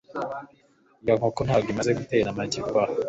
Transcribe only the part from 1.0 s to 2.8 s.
Iyo nkoko ntabwo imaze gutera amagi